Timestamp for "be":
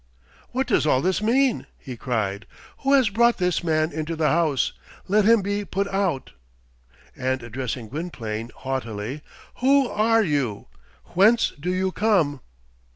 5.43-5.63